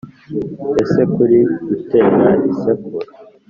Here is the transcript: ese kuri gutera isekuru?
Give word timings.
ese 0.83 1.01
kuri 1.13 1.39
gutera 1.67 2.23
isekuru? 2.51 3.07